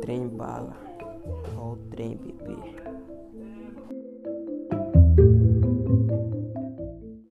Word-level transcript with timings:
trem 0.00 0.28
bala. 0.28 0.76
Ó 1.56 1.72
o 1.72 1.76
trem, 1.90 2.16
bebê. 2.16 2.56